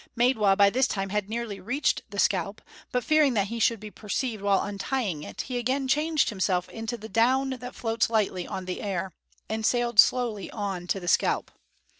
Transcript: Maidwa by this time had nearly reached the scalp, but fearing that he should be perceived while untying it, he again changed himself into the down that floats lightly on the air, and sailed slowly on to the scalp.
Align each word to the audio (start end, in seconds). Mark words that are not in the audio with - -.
Maidwa 0.17 0.57
by 0.57 0.71
this 0.71 0.87
time 0.87 1.09
had 1.09 1.29
nearly 1.29 1.59
reached 1.59 2.01
the 2.09 2.17
scalp, 2.17 2.59
but 2.91 3.03
fearing 3.03 3.35
that 3.35 3.49
he 3.49 3.59
should 3.59 3.79
be 3.79 3.91
perceived 3.91 4.41
while 4.41 4.63
untying 4.63 5.21
it, 5.21 5.41
he 5.41 5.59
again 5.59 5.87
changed 5.87 6.29
himself 6.31 6.67
into 6.69 6.97
the 6.97 7.07
down 7.07 7.51
that 7.51 7.75
floats 7.75 8.09
lightly 8.09 8.47
on 8.47 8.65
the 8.65 8.81
air, 8.81 9.11
and 9.47 9.63
sailed 9.63 9.99
slowly 9.99 10.49
on 10.49 10.87
to 10.87 10.99
the 10.99 11.07
scalp. 11.07 11.51